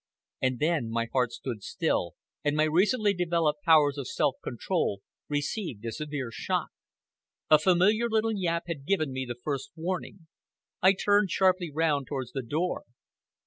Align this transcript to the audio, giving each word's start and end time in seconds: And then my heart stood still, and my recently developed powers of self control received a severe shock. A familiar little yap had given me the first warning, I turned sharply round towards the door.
And 0.41 0.57
then 0.57 0.89
my 0.89 1.09
heart 1.13 1.31
stood 1.31 1.61
still, 1.61 2.15
and 2.43 2.55
my 2.55 2.63
recently 2.63 3.13
developed 3.13 3.61
powers 3.61 3.99
of 3.99 4.07
self 4.07 4.33
control 4.43 5.01
received 5.29 5.85
a 5.85 5.91
severe 5.91 6.31
shock. 6.31 6.69
A 7.51 7.59
familiar 7.59 8.09
little 8.09 8.33
yap 8.35 8.63
had 8.67 8.87
given 8.87 9.11
me 9.13 9.25
the 9.27 9.39
first 9.43 9.69
warning, 9.75 10.25
I 10.81 10.93
turned 10.93 11.29
sharply 11.29 11.69
round 11.71 12.07
towards 12.07 12.31
the 12.31 12.41
door. 12.41 12.85